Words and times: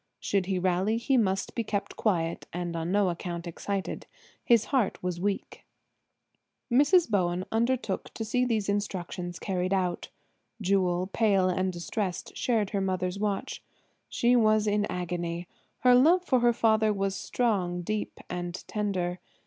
Should 0.19 0.47
he 0.47 0.57
rally 0.57 0.97
he 0.97 1.15
must 1.15 1.53
be 1.53 1.63
kept 1.63 1.95
quiet, 1.95 2.47
and 2.51 2.75
on 2.75 2.91
no 2.91 3.09
account 3.11 3.45
excited; 3.45 4.07
his 4.43 4.65
heart 4.73 5.03
was 5.03 5.21
weak. 5.21 5.63
Mrs. 6.71 7.07
Bowen 7.07 7.45
undertook 7.51 8.11
to 8.15 8.25
see 8.25 8.43
these 8.43 8.67
instructions 8.67 9.37
carried 9.37 9.75
out. 9.75 10.09
Jewel, 10.59 11.05
pale 11.13 11.49
and 11.49 11.71
distressed, 11.71 12.35
shared 12.35 12.71
her 12.71 12.81
mother's 12.81 13.19
watch. 13.19 13.61
She 14.09 14.35
was 14.35 14.65
in 14.65 14.87
agony; 14.87 15.47
her 15.81 15.93
love 15.93 16.25
for 16.25 16.39
her 16.39 16.51
father 16.51 16.91
was 16.91 17.13
strong, 17.13 17.83
deep 17.83 18.19
and 18.27 18.63
tender. 18.67 19.19